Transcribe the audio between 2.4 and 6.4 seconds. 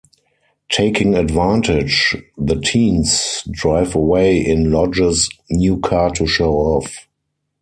teens drive away in Lodge's new car to